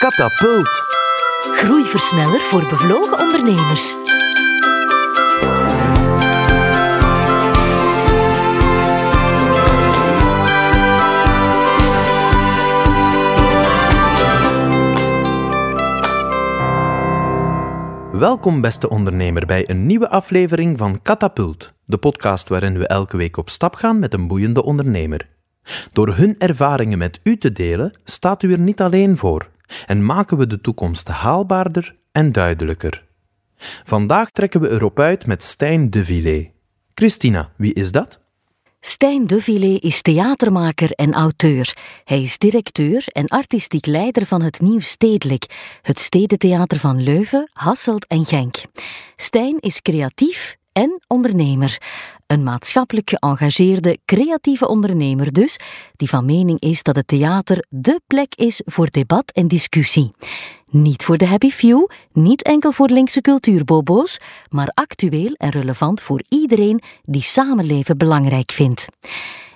[0.00, 0.68] Katapult.
[1.40, 3.94] Groeiversneller voor bevlogen ondernemers.
[18.12, 23.36] Welkom beste ondernemer bij een nieuwe aflevering van Katapult, de podcast waarin we elke week
[23.36, 25.28] op stap gaan met een boeiende ondernemer.
[25.92, 29.50] Door hun ervaringen met u te delen, staat u er niet alleen voor
[29.86, 33.04] en maken we de toekomst haalbaarder en duidelijker.
[33.84, 36.50] Vandaag trekken we erop uit met Stijn de Villet.
[36.94, 38.20] Christina, wie is dat?
[38.80, 41.76] Stijn de Villet is theatermaker en auteur.
[42.04, 48.06] Hij is directeur en artistiek leider van het Nieuw Stedelijk, het stedentheater van Leuven, Hasselt
[48.06, 48.56] en Genk.
[49.16, 51.78] Stijn is creatief en ondernemer.
[52.30, 55.58] Een maatschappelijk geëngageerde, creatieve ondernemer dus,
[55.96, 60.10] die van mening is dat het theater dé plek is voor debat en discussie.
[60.66, 66.22] Niet voor de happy few, niet enkel voor linkse cultuurbobo's, maar actueel en relevant voor
[66.28, 68.86] iedereen die samenleven belangrijk vindt.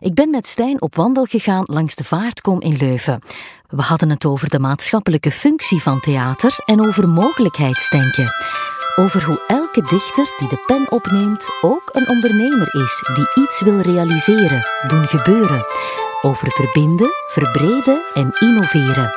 [0.01, 3.23] Ik ben met Stijn op wandel gegaan langs de Vaartkom in Leuven.
[3.67, 8.33] We hadden het over de maatschappelijke functie van theater en over mogelijkheidsdenken.
[8.97, 13.81] Over hoe elke dichter die de pen opneemt ook een ondernemer is die iets wil
[13.81, 15.65] realiseren, doen gebeuren.
[16.21, 19.11] Over verbinden, verbreden en innoveren.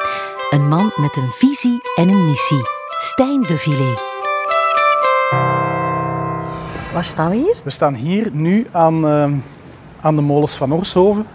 [0.49, 2.61] Een man met een visie en een missie.
[2.87, 4.03] Stijn de Villet.
[6.93, 7.55] Waar staan we hier?
[7.63, 9.37] We staan hier nu aan, uh,
[10.01, 11.25] aan de molens van Orshoven.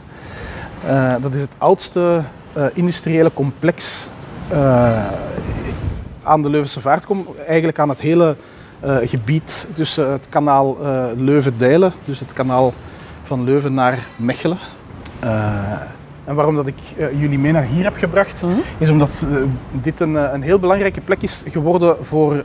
[0.86, 2.24] Uh, dat is het oudste
[2.56, 4.08] uh, industriële complex
[6.22, 7.26] aan de Leuvense Vaartkom.
[7.46, 8.36] Eigenlijk aan het hele
[9.02, 10.76] gebied tussen het kanaal
[11.16, 12.72] Leuven-Dijlen, dus het kanaal
[13.24, 14.58] van Leuven naar Mechelen.
[16.24, 18.62] En waarom dat ik jullie mee naar hier heb gebracht, mm -hmm.
[18.78, 19.26] is omdat
[19.70, 22.44] dit een, een, heel belangrijke plek is geworden voor,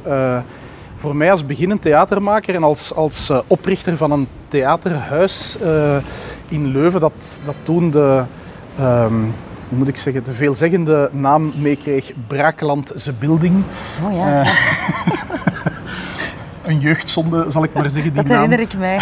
[0.96, 5.58] voor mij als beginnend theatermaker en als, als oprichter van een theaterhuis
[6.48, 8.24] in Leuven, dat, dat toen de,
[8.80, 13.64] um, hoe moet ik zeggen, de veelzeggende naam meekreeg, Braaklandse Building.
[14.06, 14.44] Oh ja.
[16.66, 18.36] een jeugdzonde, zal ik maar zeggen, die dat naam.
[18.36, 19.00] herinner ik mij.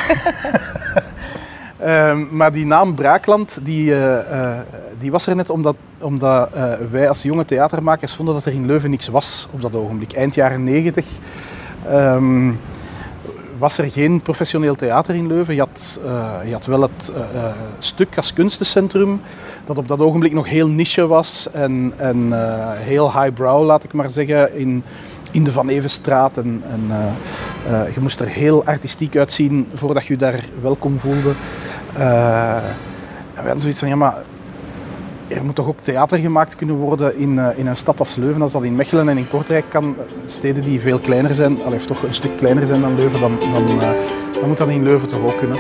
[1.81, 4.59] Uh, maar die naam Braakland, die, uh, uh,
[4.99, 6.49] die was er net omdat, omdat
[6.91, 10.13] wij als jonge theatermakers vonden dat er in Leuven niks was op dat ogenblik.
[10.13, 11.05] Eind jaren negentig
[11.91, 12.59] um,
[13.57, 15.53] was er geen professioneel theater in Leuven.
[15.53, 15.99] Je had,
[16.45, 17.11] je had wel het
[17.79, 19.21] stuk als kunstencentrum,
[19.65, 22.31] dat op dat ogenblik nog heel niche was en, en
[22.77, 24.83] heel highbrow, laat ik maar zeggen, in,
[25.31, 26.37] in de Van Evenstraat.
[26.37, 26.81] En, en
[27.93, 31.29] je moest er heel artistiek uitzien voordat je je daar welkom voelde.
[31.29, 32.57] Uh,
[33.33, 34.23] we hadden zoiets van, ja maar
[35.27, 38.41] er moet toch ook theater gemaakt kunnen worden in, in een stad als Leuven.
[38.41, 41.87] Als dat in Mechelen en in Kortrijk kan, steden die veel kleiner zijn, al heeft
[41.87, 43.79] toch een stuk kleiner zijn dan Leuven, dan, dan,
[44.33, 45.57] dan moet dat in Leuven toch ook kunnen.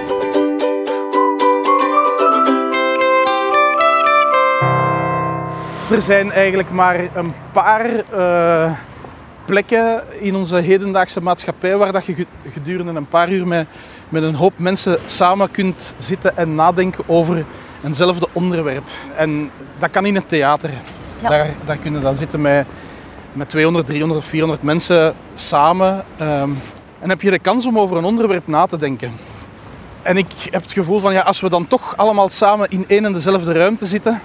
[5.91, 8.03] Er zijn eigenlijk maar een paar
[9.45, 13.67] plekken in onze hedendaagse maatschappij waar dat je gedurende een paar uur met,
[14.09, 17.45] met een hoop mensen samen kunt zitten en nadenken over
[17.85, 18.87] eenzelfde onderwerp.
[19.15, 20.69] En dat kan in het theater.
[21.21, 21.29] Ja.
[21.29, 22.65] Daar, daar kunnen dan zitten met,
[23.33, 26.05] met 200, 300 of 400 mensen samen.
[26.21, 26.61] Um,
[26.99, 29.13] en heb je de kans om over een onderwerp na te denken.
[30.01, 33.05] En ik heb het gevoel van, ja, als we dan toch allemaal samen in één
[33.05, 34.21] en dezelfde ruimte zitten,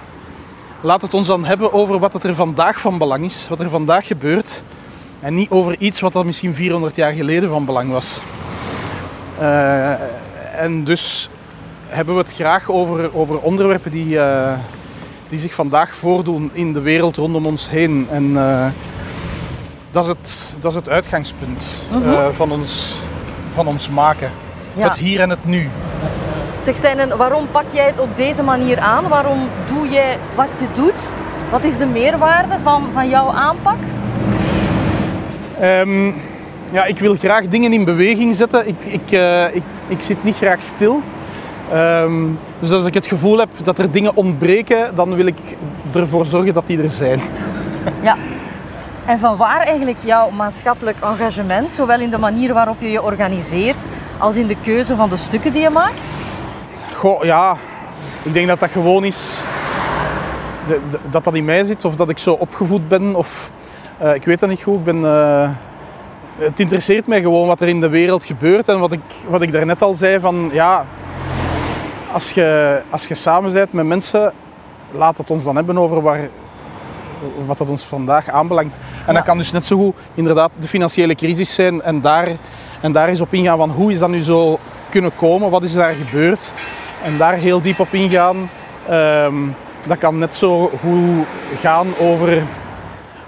[0.81, 4.07] laat het ons dan hebben over wat er vandaag van belang is, wat er vandaag
[4.07, 4.63] gebeurt.
[5.19, 8.21] En niet over iets wat al misschien 400 jaar geleden van belang was.
[9.39, 9.91] Uh,
[10.61, 11.29] en dus
[11.91, 14.53] hebben we het graag over, over onderwerpen die, uh,
[15.29, 18.07] die zich vandaag voordoen in de wereld rondom ons heen.
[18.11, 18.65] En uh,
[19.91, 22.33] dat, is het, dat is het uitgangspunt mm -hmm.
[22.33, 22.99] van, ons,
[23.53, 24.31] van ons maken.
[24.73, 24.83] Ja.
[24.87, 25.69] Het hier en het nu.
[26.63, 29.07] Zeg Stijn, waarom pak jij het op deze manier aan?
[29.07, 31.13] Waarom doe jij wat je doet?
[31.49, 33.77] Wat is de meerwaarde van, van jouw aanpak?
[35.61, 36.15] Um,
[36.71, 38.67] ja, ik wil graag dingen in beweging zetten.
[38.67, 41.01] Ik, ik, uh, ik, ik zit niet graag stil.
[41.73, 45.37] Um, dus als ik het gevoel heb dat er dingen ontbreken, dan wil ik
[45.93, 47.21] ervoor zorgen dat die er zijn.
[48.01, 48.15] Ja.
[49.05, 53.77] En van waar eigenlijk jouw maatschappelijk engagement, zowel in de manier waarop je je organiseert,
[54.17, 56.03] als in de keuze van de stukken die je maakt?
[56.95, 57.55] Goh, ja.
[58.23, 59.43] Ik denk dat dat gewoon is...
[61.09, 63.51] Dat dat in mij zit, of dat ik zo opgevoed ben, of...
[64.01, 64.77] Uh, ik weet dat niet goed.
[64.77, 65.49] Ik ben, uh,
[66.37, 68.69] het interesseert mij gewoon wat er in de wereld gebeurt.
[68.69, 70.85] En wat ik, wat ik daarnet al zei, van ja,
[72.13, 74.33] als je, als je samen bent met mensen,
[74.91, 76.29] laat het ons dan hebben over waar,
[77.45, 78.77] wat dat ons vandaag aanbelangt.
[79.05, 82.27] En dat kan dus net zo goed inderdaad de financiële crisis zijn en daar,
[82.81, 84.59] en daar is op ingaan van hoe is dat nu zo
[84.89, 86.53] kunnen komen, wat is daar gebeurd
[87.03, 88.49] en daar heel diep op ingaan.
[88.87, 89.35] Ehm,
[89.87, 91.25] dat kan net zo goed
[91.59, 92.43] gaan over,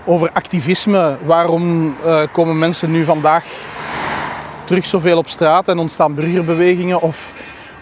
[0.06, 1.18] over activisme.
[1.26, 3.46] Waarom uh, komen mensen nu vandaag
[4.64, 7.02] terug zoveel op straat en ontstaan burgerbewegingen?
[7.02, 7.34] Of,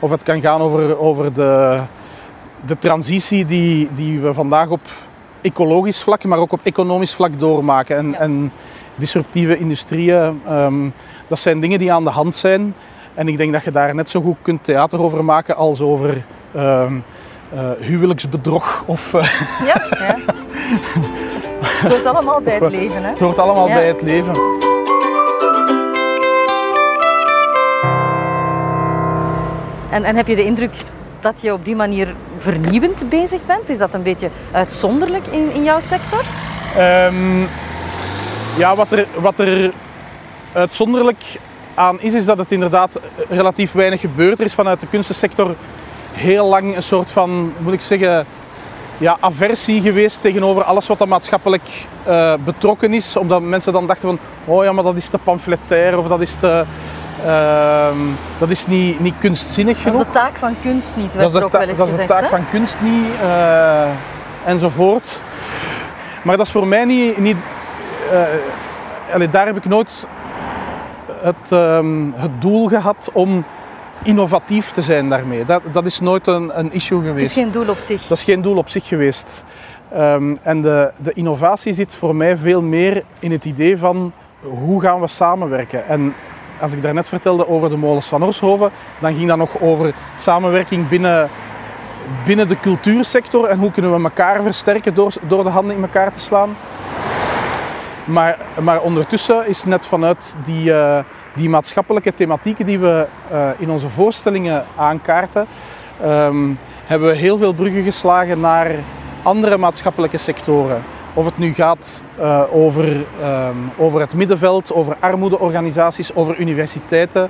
[0.01, 1.79] of het kan gaan over, over de,
[2.65, 4.81] de transitie die, die we vandaag op
[5.41, 7.97] ecologisch vlak, maar ook op economisch vlak doormaken.
[7.97, 8.51] En, en
[8.95, 10.93] disruptieve industrieën, um,
[11.27, 12.75] dat zijn dingen die aan de hand zijn.
[13.13, 16.23] En ik denk dat je daar net zo goed kunt theater over maken als over
[16.55, 17.03] um,
[17.53, 18.83] uh, huwelijksbedrog.
[18.85, 19.23] Of, uh,
[19.65, 20.15] ja, ja.
[21.61, 23.03] Het hoort allemaal bij het leven.
[23.03, 23.09] Hè?
[23.09, 23.73] Het hoort allemaal ja.
[23.73, 24.35] bij het leven.
[29.91, 30.71] En, en heb je de indruk
[31.19, 33.69] dat je op die manier vernieuwend bezig bent?
[33.69, 36.21] Is dat een beetje uitzonderlijk in, in jouw sector?
[36.77, 37.47] Um,
[38.57, 39.71] ja, wat er, wat er
[40.53, 41.23] uitzonderlijk
[41.73, 42.99] aan is, is dat het inderdaad
[43.29, 44.39] relatief weinig gebeurt.
[44.39, 45.55] Er is vanuit de kunstensector
[46.11, 48.25] heel lang een soort van, moet ik zeggen,
[48.97, 53.15] ja, aversie geweest tegenover alles wat dan maatschappelijk uh, betrokken is.
[53.15, 54.19] Omdat mensen dan dachten van,
[54.55, 56.65] oh ja, maar dat is te pamfletair of dat is te...
[57.25, 57.87] Uh,
[58.39, 59.97] dat is niet, niet kunstzinnig genoeg.
[59.97, 62.05] Dat is de taak van kunst niet, werd er ook wel eens Dat is de
[62.05, 63.89] taak van kunst niet, uh,
[64.45, 65.21] enzovoort.
[66.23, 67.17] Maar dat is voor mij niet...
[67.17, 67.37] niet
[69.13, 70.07] allee, daar heb ik nooit
[71.21, 73.45] het, um, het doel gehad om
[74.03, 75.45] innovatief te zijn daarmee.
[75.45, 77.35] Dat, dat is nooit een, een issue geweest.
[77.35, 78.07] Het is geen doel op zich.
[78.07, 79.43] Dat is geen doel op zich geweest.
[79.97, 84.81] Um, en de, de innovatie zit voor mij veel meer in het idee van hoe
[84.81, 85.87] gaan we samenwerken.
[85.87, 86.13] En
[86.61, 90.89] als ik daarnet vertelde over de molens van Orshoven, dan ging dat nog over samenwerking
[90.89, 91.29] binnen,
[92.25, 96.11] binnen de cultuursector en hoe kunnen we elkaar versterken door, door de handen in elkaar
[96.11, 96.55] te slaan.
[98.05, 100.99] Maar, maar ondertussen is net vanuit die, uh,
[101.35, 105.47] die maatschappelijke thematieken die we uh, in onze voorstellingen aankaarten,
[106.03, 108.71] um, hebben we heel veel bruggen geslagen naar
[109.23, 110.83] andere maatschappelijke sectoren.
[111.13, 117.29] Of het nu gaat uh, over, um, over het middenveld, over armoedeorganisaties, over universiteiten,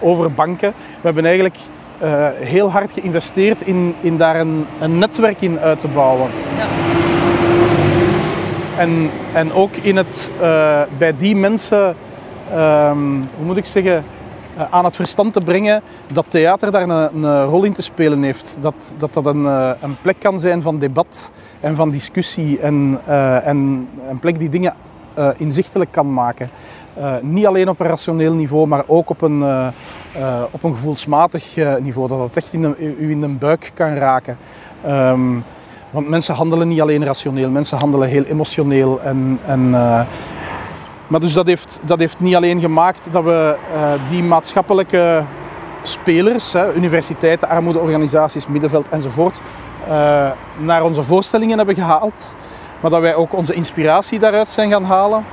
[0.00, 0.72] over banken.
[0.72, 1.58] We hebben eigenlijk
[2.38, 6.30] heel hard geïnvesteerd in, in daar een, een netwerk in uit te bouwen.
[6.56, 6.66] Ja.
[8.78, 10.30] En, en ook in het,
[10.98, 11.96] bij die mensen,
[12.54, 14.04] um, hoe moet ik zeggen,
[14.70, 15.82] aan het verstand te brengen
[16.12, 18.56] dat theater daar een, rol in te spelen heeft.
[18.60, 23.00] Dat dat, dat een, uh, een plek kan zijn van debat en van discussie en,
[23.44, 24.74] en een plek die dingen
[25.36, 26.50] inzichtelijk kan maken.
[27.22, 29.42] niet alleen op een rationeel niveau, maar ook op een,
[30.50, 32.08] op een gevoelsmatig niveau.
[32.08, 34.38] Dat het echt in u in de buik kan raken.
[34.86, 35.44] Um,
[35.90, 39.00] want mensen handelen niet alleen rationeel, mensen handelen heel emotioneel.
[39.00, 39.74] En, en,
[41.08, 45.24] maar dus dat heeft, dat heeft niet alleen gemaakt dat we uh, die maatschappelijke
[45.82, 49.40] spelers, hè, universiteiten, armoedeorganisaties, middenveld enzovoort,
[49.88, 52.34] uh, naar onze voorstellingen hebben gehaald.
[52.80, 55.24] Maar dat wij ook onze inspiratie daaruit zijn gaan halen.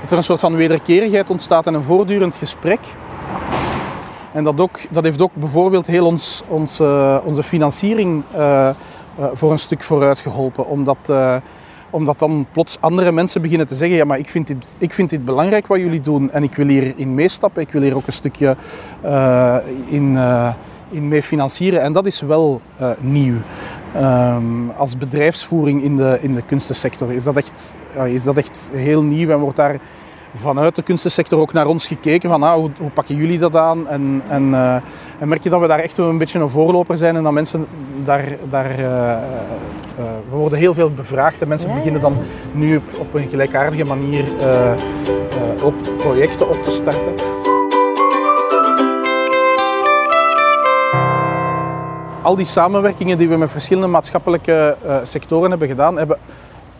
[0.00, 2.80] Dat er een soort van wederkerigheid ontstaat en een voortdurend gesprek.
[4.32, 6.80] En dat, ook, dat heeft ook bijvoorbeeld heel ons, ons,
[7.24, 8.24] onze financiering
[9.32, 10.66] voor een stuk vooruit geholpen.
[10.66, 11.12] Omdat,
[11.94, 15.10] omdat dan plots andere mensen beginnen te zeggen: Ja, maar ik vind, dit, ik vind
[15.10, 17.62] dit belangrijk wat jullie doen en ik wil hierin meestappen.
[17.62, 18.56] Ik wil hier ook een stukje
[19.04, 20.18] uh, in,
[20.90, 21.82] in mee financieren.
[21.82, 22.60] En dat is wel
[23.00, 23.36] nieuw.
[23.96, 29.02] Um, als bedrijfsvoering in de, in de kunstensector is dat, echt, is dat echt heel
[29.02, 29.78] nieuw en wordt daar
[30.34, 33.88] vanuit de kunstensector ook naar ons gekeken van ah, hoe, hoe, pakken jullie dat aan
[33.88, 34.74] en, en, uh,
[35.18, 37.66] en, merk je dat we daar echt een beetje een voorloper zijn en dat mensen
[38.04, 39.16] daar, daar uh, uh,
[40.30, 42.16] we worden heel veel bevraagd en mensen ja, beginnen dan
[42.52, 44.24] nu op, op, een gelijkaardige manier
[45.62, 47.14] ook projecten op te starten.
[52.22, 56.18] Al die samenwerkingen die we met verschillende maatschappelijke sectoren hebben gedaan, hebben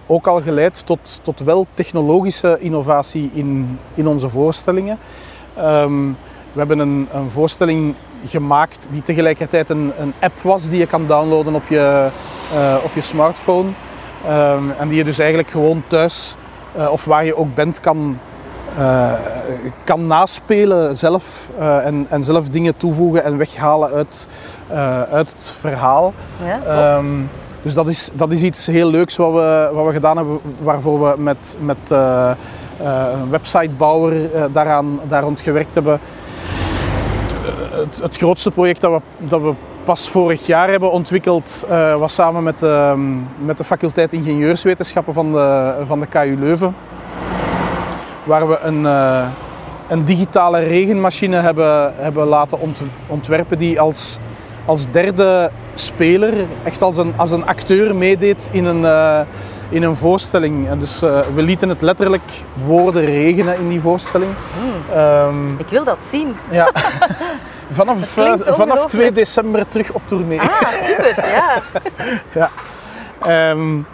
[0.07, 4.99] ook al geleid tot, tot wel technologische innovatie in, in onze voorstellingen.
[5.59, 6.17] Um,
[6.53, 7.95] we hebben een, een, voorstelling
[8.27, 12.11] gemaakt die tegelijkertijd een, een, app was die je kan downloaden op je,
[12.55, 13.69] uh, op je smartphone.
[14.29, 16.37] Um, en die je dus eigenlijk gewoon thuis
[16.77, 18.19] uh, of waar je ook bent kan,
[18.79, 19.13] uh,
[19.85, 24.27] kan naspelen zelf en, en, zelf dingen toevoegen en weghalen uit,
[25.11, 26.15] uit het verhaal.
[26.45, 27.01] Ja,
[27.65, 31.01] dus dat is, dat is iets heel leuks wat we, wat we gedaan hebben, waarvoor
[31.01, 32.31] we met, met uh,
[32.81, 36.01] uh, een websitebouwer uh, daaraan, daar rond gewerkt hebben.
[37.71, 39.53] Het, het, grootste project dat we, dat we
[39.85, 41.67] pas vorig jaar hebben ontwikkeld
[41.99, 42.61] was samen met,
[43.45, 46.77] met de faculteit Ingenieurswetenschappen van de, van de KU Leuven.
[48.25, 48.85] Waar we een,
[49.89, 54.19] een digitale regenmachine hebben, hebben laten ont ontwerpen die als,
[54.65, 55.51] als derde
[55.81, 59.21] speler, echt als een, als een acteur meedeed in een, uh,
[59.69, 60.69] in een voorstelling.
[60.69, 62.33] En dus uh, we lieten het letterlijk
[62.67, 64.31] woorden regenen in die voorstelling.
[64.63, 64.99] Mm.
[64.99, 66.37] Um, Ik wil dat zien.
[66.51, 66.73] Ja.
[67.71, 70.41] vanaf, uh, vanaf 2 december terug op tournee.
[70.41, 71.63] Ah, super, ja.
[73.21, 73.51] ja.
[73.51, 73.87] Um,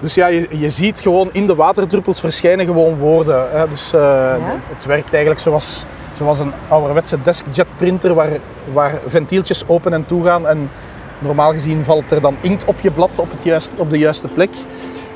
[0.00, 3.50] dus ja, je, je, ziet gewoon in de waterdruppels verschijnen gewoon woorden.
[3.50, 3.68] Hè.
[3.68, 4.38] Dus ja?
[4.68, 5.84] het werkt eigenlijk zoals,
[6.16, 8.30] zoals een ouderwetse deskjet printer waar,
[8.72, 10.46] waar ventieltjes open en toe gaan.
[10.46, 10.70] En
[11.20, 14.28] Normaal gezien valt er dan inkt op je blad op, het juist, op de juiste
[14.28, 14.50] plek.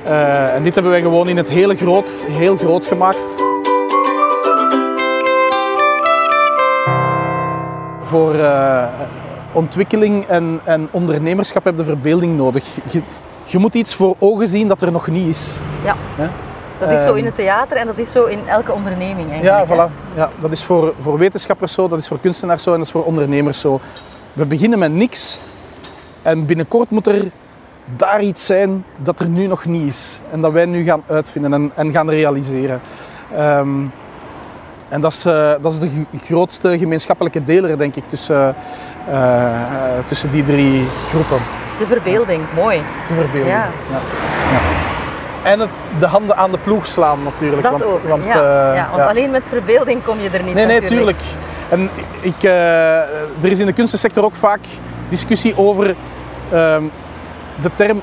[0.07, 3.43] Uh, en dit hebben wij gewoon in het hele groot, heel groot gemaakt.
[8.03, 8.85] Voor uh,
[9.53, 12.65] ontwikkeling en, en ondernemerschap heb je verbeelding nodig.
[12.91, 13.03] Je,
[13.45, 15.57] je, moet iets voor ogen zien dat er nog niet is.
[15.85, 15.95] Ja.
[16.17, 16.27] Hè?
[16.79, 19.69] Dat is zo in het theater en dat is zo in elke onderneming eigenlijk.
[19.69, 20.17] Ja, voilà.
[20.17, 22.93] ja, dat is voor, voor wetenschappers zo, dat is voor kunstenaars zo en dat is
[22.93, 23.81] voor ondernemers zo.
[24.33, 25.41] We beginnen met niks
[26.25, 27.31] en binnenkort moet er
[27.97, 30.21] daar iets zijn dat er nu nog niet is.
[30.31, 32.81] En dat wij nu gaan uitvinden en, en gaan realiseren.
[33.39, 33.93] Um,
[34.89, 38.55] en dat is, uh, dat is de grootste gemeenschappelijke deler, denk ik, tussen,
[39.09, 39.49] uh,
[40.07, 41.39] tussen die drie groepen.
[41.79, 42.83] De verbeelding, mooi.
[43.09, 43.69] De verbeelding, ja.
[43.91, 44.01] ja.
[44.53, 44.61] ja.
[45.51, 47.63] En het, de handen aan de ploeg slaan natuurlijk.
[47.63, 48.75] Dat want, ook, want, ja.
[48.75, 51.19] ja want alleen met verbeelding kom je er niet Nee, nee, natuurlijk.
[51.19, 51.91] tuurlijk.
[51.91, 51.91] En
[52.21, 52.43] ik,
[53.43, 54.61] er is in de kunstensector ook vaak
[55.15, 56.77] discussie over uh,
[57.61, 58.03] de term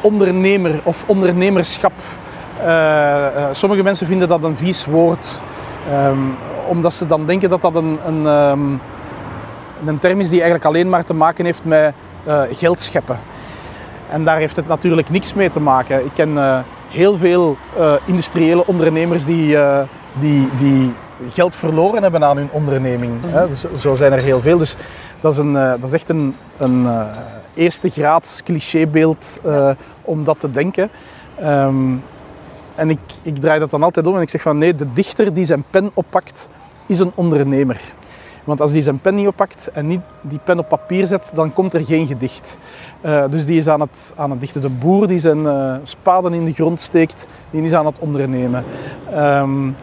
[0.00, 1.92] ondernemer of ondernemerschap.
[2.58, 5.42] Uh, uh, sommige mensen vinden dat een vies woord,
[6.08, 6.36] um,
[6.68, 8.80] omdat ze dan denken dat dat een, een, um,
[9.86, 11.94] een term is die eigenlijk alleen maar te maken heeft met
[12.26, 13.18] uh, geld scheppen.
[14.08, 16.04] En daar heeft het natuurlijk niks mee te maken.
[16.04, 17.56] Ik ken heel veel
[18.04, 19.56] industriële ondernemers die,
[20.18, 20.94] die, die
[21.30, 23.12] geld verloren hebben aan hun onderneming.
[23.12, 23.48] Mm -hmm.
[23.48, 24.58] dus, zo zijn er heel veel.
[24.58, 24.76] Dus
[25.26, 27.06] dat is, een, dat is echt een, een uh,
[27.54, 29.70] eerste graads clichébeeld uh,
[30.02, 30.90] om dat te denken.
[31.42, 32.02] Um,
[32.74, 35.34] en ik, ik draai dat dan altijd om en ik zeg van nee, de dichter
[35.34, 36.48] die zijn pen oppakt,
[36.86, 37.80] is een ondernemer.
[38.44, 41.52] Want als die zijn pen niet oppakt en niet die pen op papier zet, dan
[41.52, 42.58] komt er geen gedicht.
[43.02, 44.60] Uh, dus die is aan het, aan het dichten.
[44.60, 48.64] De boer die zijn uh, spaden in de grond steekt, die is aan het ondernemen.
[49.14, 49.76] Um,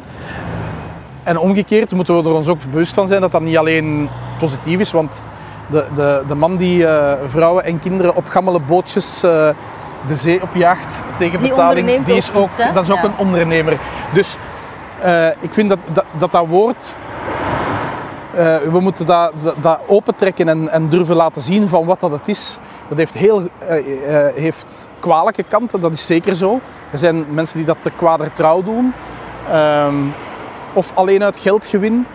[1.24, 4.10] en omgekeerd moeten we er ons ook bewust van zijn dat dat niet alleen
[4.44, 5.28] positief is, want
[5.70, 9.32] de, de, de man die uh, vrouwen en kinderen op gammele bootjes uh,
[10.08, 13.04] de zee opjaagt tegen die betaling, die is ook, iets, dat is ook ja.
[13.04, 13.80] een ondernemer.
[14.14, 14.38] Dus
[15.06, 16.98] uh, ik vind dat dat, dat, dat woord,
[18.72, 22.28] we moeten dat, dat, dat opentrekken en, en durven laten zien van wat dat het
[22.28, 22.60] is.
[22.88, 23.50] Dat heeft heel
[24.36, 26.60] heeft kwalijke kanten, dat is zeker zo.
[26.92, 28.94] Er zijn mensen die dat te kwader trouw doen.
[29.54, 30.14] Um,
[30.74, 32.06] of alleen uit geldgewin.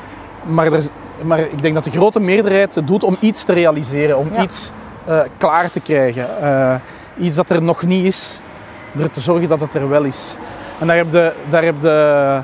[0.43, 0.83] Maar, er,
[1.23, 4.43] maar ik denk dat de grote meerderheid het doet om iets te realiseren, om Ja.
[4.43, 4.73] iets
[5.09, 6.27] uh, klaar te krijgen.
[6.43, 6.75] Uh,
[7.17, 8.41] iets dat er nog niet is,
[8.99, 10.37] er te zorgen dat het er wel is.
[10.79, 12.43] En daar heb je, daar heb je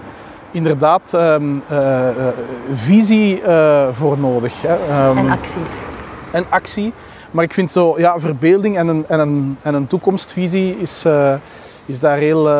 [0.51, 2.09] inderdaad um, uh,
[2.73, 3.43] visie
[3.93, 4.63] voor nodig.
[4.63, 5.09] Hè.
[5.09, 5.63] Um, En actie.
[6.31, 6.93] en actie.
[7.31, 11.05] Maar ik vind zo, ja, verbeelding en een, en een, en een toekomstvisie is,
[11.87, 12.51] is daar heel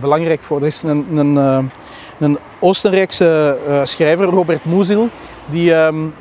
[0.00, 0.60] belangrijk voor.
[0.60, 1.70] Er is een, een
[2.18, 5.08] een Oostenrijkse schrijver, Robert Musil,
[5.46, 6.14] die, um,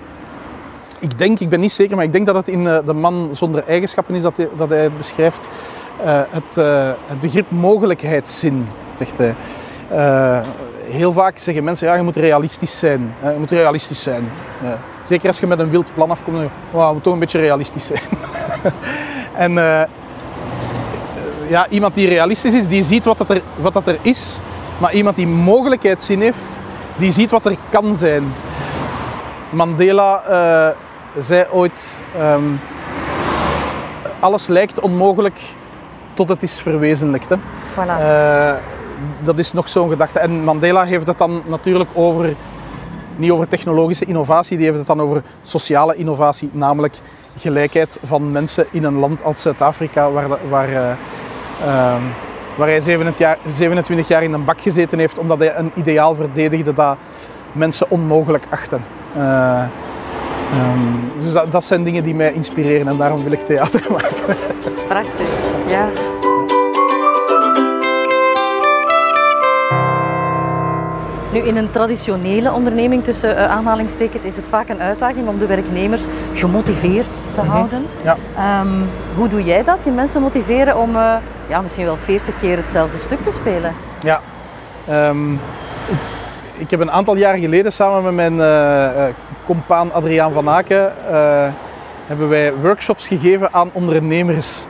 [0.99, 3.29] ik denk, ik ben niet zeker, maar ik denk dat het in uh, De Man
[3.31, 5.47] zonder eigenschappen is dat hij, dat hij het beschrijft,
[6.01, 6.55] uh, het,
[7.07, 9.35] het, begrip mogelijkheidszin, zegt hij.
[10.89, 13.15] heel vaak zeggen mensen, ja, je moet realistisch zijn.
[13.21, 14.29] je moet realistisch zijn.
[15.01, 17.39] zeker als je met een wild plan afkomt, dan wow, je moet toch een beetje
[17.39, 18.01] realistisch zijn.
[19.45, 19.53] en
[21.47, 24.39] ja, iemand die realistisch is, die ziet wat dat er, wat dat er is,
[24.77, 26.63] maar iemand die mogelijkheidszin heeft,
[26.97, 28.23] die ziet wat er kan zijn.
[29.53, 30.75] Mandela uh,
[31.23, 32.59] zei ooit: um,
[34.19, 35.39] alles lijkt onmogelijk
[36.13, 37.29] tot het is verwezenlijkt.
[37.29, 37.35] Hè.
[37.37, 37.99] Voilà.
[37.99, 38.53] Uh,
[39.21, 40.19] dat is nog zo'n gedachte.
[40.19, 42.35] En Mandela heeft het dan natuurlijk over,
[43.15, 46.95] niet over technologische innovatie, die heeft het dan over sociale innovatie, namelijk
[47.37, 50.89] gelijkheid van mensen in een land als Zuid-Afrika, waar, waar uh,
[51.95, 52.03] um,
[52.55, 56.15] waar hij 27 jaar, 27 jaar in een bak gezeten heeft omdat hij een ideaal
[56.15, 56.97] verdedigde dat
[57.53, 58.81] mensen onmogelijk achten.
[59.17, 59.63] Uh,
[60.53, 64.15] um, dus dat, dat, zijn dingen die mij inspireren en daarom wil ik theater maken.
[64.87, 65.27] Prachtig,
[65.67, 65.87] ja.
[71.31, 75.45] Nu, in een traditionele onderneming tussen uh, aanhalingstekens is het vaak een uitdaging om de
[75.45, 77.49] werknemers gemotiveerd te Mhm.
[77.49, 77.85] houden.
[78.03, 78.17] Ja.
[78.37, 78.67] Ehm,
[79.15, 79.83] hoe doe jij dat?
[79.83, 81.13] Je mensen motiveren om uh,
[81.47, 83.73] ja, misschien wel 40 keer hetzelfde stuk te spelen?
[84.01, 84.21] Ja.
[85.09, 85.39] Um,
[86.57, 89.05] ik, heb een aantal jaar geleden samen met mijn uh,
[89.45, 90.93] compaan Adriaan van Aken
[92.05, 94.65] hebben wij workshops gegeven aan ondernemers.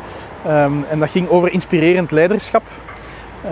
[0.47, 2.63] Um, en dat ging over inspirerend leiderschap.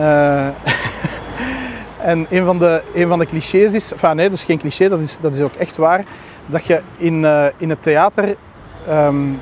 [2.01, 4.89] En een van, de, een van de clichés is, enfin nee, dat is geen cliché,
[4.89, 6.03] dat is, dat is ook echt waar,
[6.45, 7.25] dat je in,
[7.57, 8.35] in het theater,
[8.89, 9.39] um,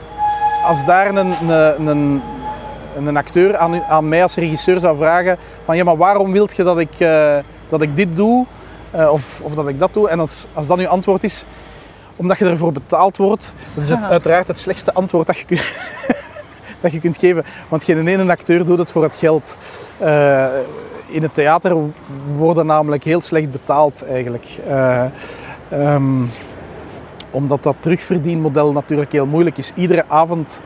[0.63, 2.21] als daar een, een, een,
[2.95, 6.63] een acteur aan, aan mij als regisseur zou vragen van ja, maar waarom wilt je
[6.63, 6.97] dat ik,
[7.69, 8.45] dat ik dit doe
[8.95, 10.09] uh, of, of dat ik dat doe?
[10.09, 11.45] En als, als dat uw antwoord is,
[12.15, 15.73] omdat je ervoor betaald wordt, dat is het, uiteraard het slechtste antwoord dat je kunt,
[16.81, 17.43] dat je kunt geven.
[17.69, 19.57] Want geen ene acteur doet het voor het geld.
[20.01, 20.47] Uh,
[21.07, 21.77] in het theater
[22.37, 24.45] worden namelijk heel slecht betaald eigenlijk.
[24.67, 25.05] Uh,
[25.73, 26.31] um,
[27.31, 29.71] omdat dat terugverdienmodel natuurlijk heel moeilijk is.
[29.75, 30.61] Iedere avond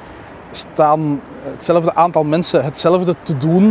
[0.55, 3.63] staan hetzelfde aantal mensen hetzelfde te doen.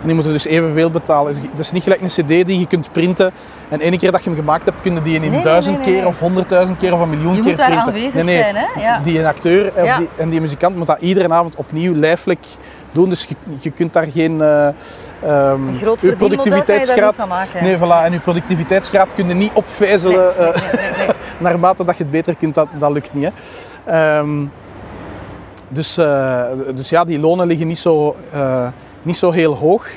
[0.00, 1.34] En die moeten dus evenveel betalen.
[1.34, 3.32] Het is niet gelijk een cd die je kunt printen.
[3.68, 5.96] En ene keer dat je hem gemaakt hebt, kunnen die in nee, duizend nee, nee,
[5.96, 7.92] keer of honderdduizend keer of een miljoen je keer moet daar printen.
[7.92, 8.80] aanwezig zijn, hè?
[8.80, 8.98] Ja.
[8.98, 9.98] Die een acteur Ja.
[9.98, 12.46] die, en die muzikant moet dat iedere avond opnieuw lijfelijk
[12.92, 13.08] doen.
[13.08, 14.32] Dus je, je kunt daar geen...
[14.32, 14.68] Uh,
[15.50, 17.16] um, groot uw productiviteitsgraad...
[17.16, 18.04] Van maken, nee, voilà.
[18.04, 20.48] En je productiviteitsgraad kun je niet opvijzelen uh,
[21.38, 22.54] naarmate dat je het beter kunt.
[22.54, 23.30] Dat, dat lukt niet,
[23.84, 24.18] hè.
[24.18, 24.52] Um,
[25.72, 28.68] dus, uh, dus ja, die lonen liggen niet zo, uh,
[29.02, 29.88] niet zo heel hoog.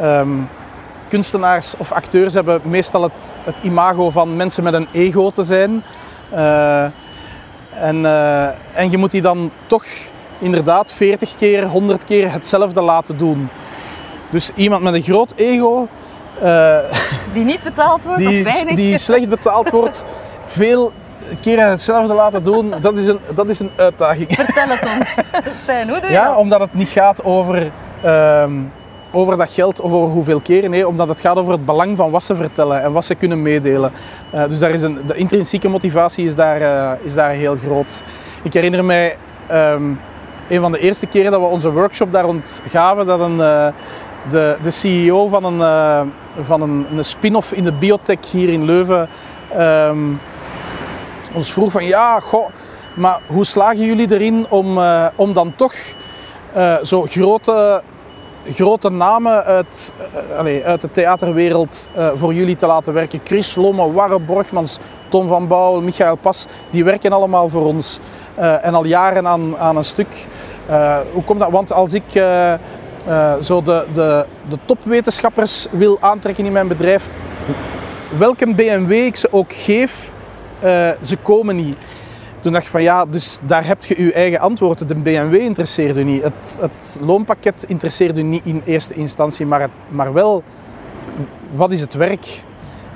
[0.00, 0.48] Um,
[1.08, 5.82] kunstenaars of acteurs hebben meestal het, het, imago van mensen met een ego te zijn.
[6.32, 6.84] Uh,
[7.70, 8.04] en,
[8.74, 9.84] en je moet die dan toch
[10.38, 13.48] inderdaad 40 keer, 100 keer hetzelfde laten doen.
[14.30, 15.88] Dus iemand met een groot ego.
[17.32, 18.74] die niet betaald wordt die, of weinig.
[18.74, 20.04] Die slecht betaald wordt.
[20.46, 20.92] veel
[21.40, 24.26] keren hetzelfde laten doen, dat is een, dat is een uitdaging.
[24.34, 25.14] Vertel het ons,
[25.62, 26.36] Stijn, hoe doe je ja, dat?
[26.36, 27.70] omdat het niet gaat over,
[28.04, 28.72] um,
[29.12, 30.70] over dat geld of over hoeveel keren.
[30.70, 33.42] Nee, omdat het gaat over het belang van wat ze vertellen en wat ze kunnen
[33.42, 33.92] meedelen.
[34.34, 38.02] Uh, dus daar is een, de intrinsieke motivatie is daar, uh, is daar heel groot.
[38.42, 39.16] Ik herinner mij
[39.52, 40.00] um,
[40.48, 43.66] een van de eerste keren dat we onze workshop daar rond gaven, dat een, uh,
[44.28, 49.08] de, de CEO van een, van een, een spin-off in de biotech hier in Leuven
[49.56, 50.20] um,
[51.36, 52.48] ons vroeg van ja, goh,
[52.94, 55.74] maar hoe slagen jullie erin om, uh, om dan toch
[56.56, 57.82] uh, zo grote,
[58.52, 63.20] grote namen uit, uh, allez, uit de theaterwereld voor jullie te laten werken?
[63.24, 68.00] Chris Lomme, Warre Borgmans, Tom van Bouwel, Michael Pas, die werken allemaal voor ons
[68.36, 70.26] en al jaren aan, aan een stuk.
[71.12, 71.50] hoe komt dat?
[71.50, 72.10] Want als ik
[73.40, 77.10] zo de, de, de topwetenschappers wil aantrekken in mijn bedrijf,
[78.18, 80.12] welke BMW ik ze ook geef,
[80.64, 81.76] uh, ze komen niet.
[82.40, 84.88] Toen dacht ik van ja, dus daar heb je je eigen antwoord.
[84.88, 86.22] De BMW interesseert u niet.
[86.22, 90.42] Het, het loonpakket interesseert u niet in eerste instantie, maar, het, maar wel
[91.52, 92.42] wat is het werk?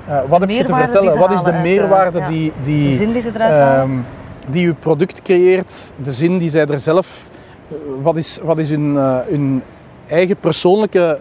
[0.07, 1.19] Uh, wat heb je te vertellen?
[1.19, 3.89] Wat is de meerwaarde uit, uh, die, die, de zin die ze eruit halen?
[3.89, 4.05] um,
[4.49, 5.91] die uw product creëert?
[6.03, 7.27] De zin die zij er zelf.
[8.01, 8.95] Wat is, wat is hun,
[9.27, 9.63] hun
[10.07, 11.19] eigen persoonlijke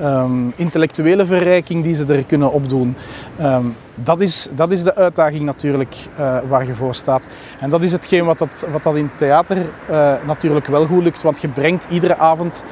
[0.00, 2.96] uh, um, intellectuele verrijking die ze er kunnen opdoen.
[3.40, 7.26] Um, dat, is, dat is de uitdaging natuurlijk uh, waar je voor staat.
[7.60, 9.56] En dat is hetgeen wat dat, wat dat in theater
[9.90, 12.64] uh, natuurlijk wel goed lukt, want je brengt iedere avond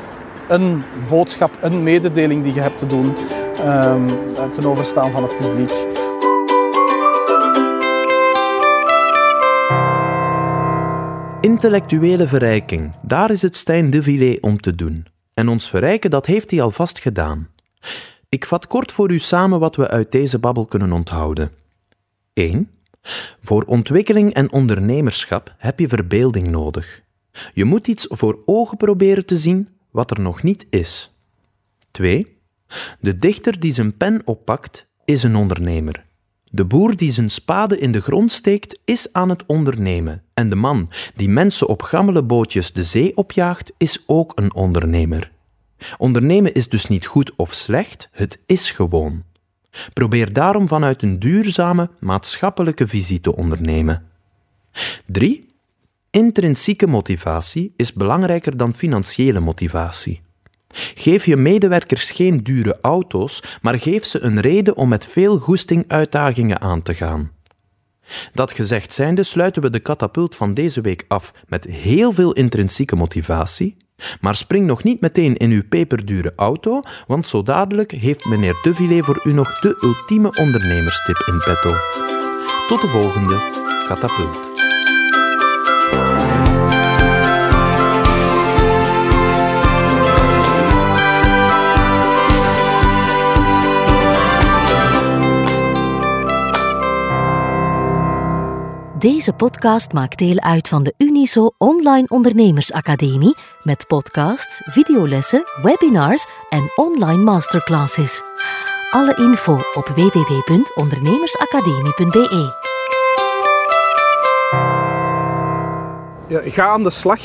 [0.49, 3.15] een boodschap, een mededeling die je hebt te doen
[3.67, 4.07] um,
[4.51, 5.73] ten overstaan van het publiek.
[11.41, 15.07] Intellectuele verrijking, daar is het Stijn de Villet om te doen.
[15.35, 17.49] En ons verrijken, dat heeft hij alvast gedaan.
[18.33, 21.51] Ik vat kort voor u samen wat we uit deze babbel kunnen onthouden.
[22.33, 22.71] 1.
[23.41, 27.03] Voor ontwikkeling en ondernemerschap heb je verbeelding nodig.
[27.53, 31.15] Je moet iets voor ogen proberen te zien wat er nog niet is.
[31.91, 32.39] 2.
[33.01, 36.05] De dichter die zijn pen oppakt, is een ondernemer.
[36.51, 40.23] De boer die zijn spade in de grond steekt, is aan het ondernemen.
[40.35, 45.33] En de man die mensen op gammele bootjes de zee opjaagt, is ook een ondernemer.
[45.99, 49.25] Ondernemen is dus niet goed of slecht, het is gewoon.
[49.93, 54.07] Probeer daarom vanuit een duurzame, maatschappelijke visie te ondernemen.
[55.07, 55.47] 3.
[56.11, 60.21] Intrinsieke motivatie is belangrijker dan financiële motivatie.
[60.95, 65.85] Geef je medewerkers geen dure auto's, maar geef ze een reden om met veel goesting
[65.89, 67.31] uitdagingen aan te gaan.
[68.35, 72.97] Dat gezegd zijnde sluiten we de katapult van deze week af met heel veel intrinsieke
[72.97, 73.77] motivatie
[74.21, 79.03] Maar spring nog niet meteen in uw peperdure auto, want zo dadelijk heeft meneer Devillé
[79.03, 81.71] voor u nog de ultieme ondernemerstip in petto.
[82.69, 83.37] Tot de volgende
[83.89, 84.52] Katapult.
[99.03, 106.73] Deze podcast maakt deel uit van de Uniso Online Ondernemersacademie met podcasts, videolessen, webinars en
[106.77, 108.23] online masterclasses.
[108.91, 112.53] Alle info op www.ondernemersacademie.be.
[116.29, 117.21] Ja, ga aan de slag.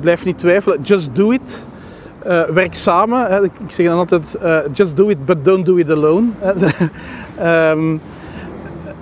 [0.00, 0.82] Blijf niet twijfelen.
[0.82, 1.66] Just do it.
[2.26, 3.44] Uh, werk samen.
[3.44, 6.26] Ik zeg dan altijd: uh, just do it, but don't do it alone.
[7.40, 8.00] um,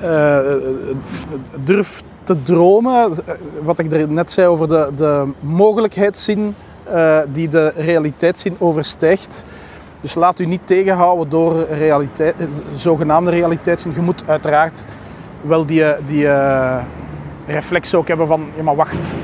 [0.07, 0.39] uh,
[1.65, 3.13] durf te dromen.
[3.63, 6.55] Wat ik er net zei over de, de mogelijkheidszin
[6.89, 9.45] uh, die de realiteitszin overstijgt.
[10.01, 12.35] Dus laat u niet tegenhouden door realiteit,
[12.75, 13.93] zogenaamde realiteitszin.
[13.95, 14.85] Je moet uiteraard
[15.41, 16.29] wel die, die
[17.47, 19.17] reflex ook hebben van, ja maar wacht,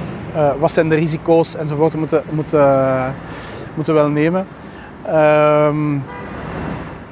[0.58, 1.96] wat zijn de risico's enzovoort.
[1.96, 3.14] Moeten, moeten,
[3.74, 4.46] moeten wel nemen.
[5.06, 5.94] Ehm,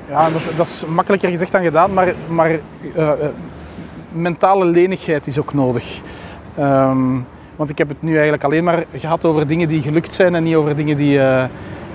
[0.08, 2.58] ja, dat, dat, is makkelijker gezegd dan gedaan, maar, maar
[4.12, 6.00] mentale lenigheid is ook nodig.
[6.58, 10.34] Um, want ik heb het nu eigenlijk alleen maar gehad over dingen die gelukt zijn
[10.34, 11.44] en niet over dingen die, uh,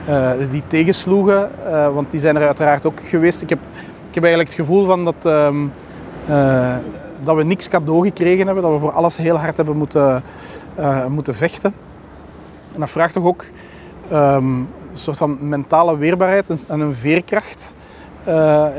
[0.09, 1.51] uh, die tegensloegen.
[1.67, 3.41] Uh, want die zijn er uiteraard ook geweest.
[3.41, 3.59] Ik heb,
[4.09, 5.71] ik heb eigenlijk het gevoel van dat, um,
[7.23, 10.23] dat we niks cadeau gekregen hebben, dat we voor alles heel hard hebben moeten,
[11.09, 11.73] moeten vechten.
[12.73, 13.45] En dat vraagt toch ook
[14.11, 17.73] um, een soort van mentale weerbaarheid en een veerkracht.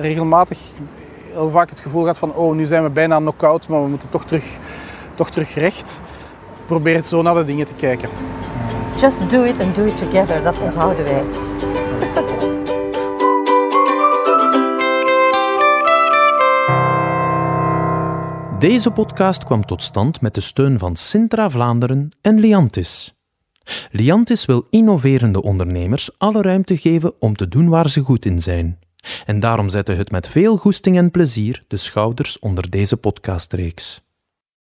[0.00, 0.58] regelmatig
[1.36, 4.08] heel vaak het gevoel gehad van oh, nu zijn we bijna knock-out, maar we moeten
[4.08, 4.58] toch terug,
[5.14, 6.00] toch terug recht.
[6.66, 8.08] Probeer het zo naar de dingen te kijken.
[8.96, 11.22] Just do it and do it together, dat onthouden wij.
[18.58, 23.14] Deze podcast kwam tot stand met de steun van Sintra Vlaanderen en Liantis.
[23.90, 28.78] Liantis wil innoverende ondernemers alle ruimte geven om te doen waar ze goed in zijn.
[29.26, 34.05] En daarom zette het met veel goesting en plezier de schouders onder deze podcastreeks.